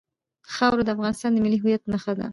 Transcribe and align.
خاوره 0.53 0.83
د 0.85 0.89
افغانستان 0.95 1.31
د 1.33 1.37
ملي 1.45 1.57
هویت 1.61 1.83
نښه 1.91 2.13
ده. 2.19 2.27